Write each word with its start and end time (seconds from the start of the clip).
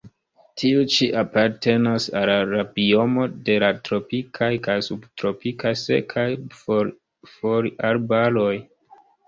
Tiu 0.59 0.85
ĉi 0.93 1.09
apartenas 1.21 2.07
al 2.21 2.31
la 2.53 2.63
biomo 2.79 3.27
de 3.51 3.59
la 3.65 3.69
tropikaj 3.89 4.51
kaj 4.69 4.79
subtropikaj 4.89 5.77
sekaj 5.85 6.27
foliarbaroj. 6.65 8.53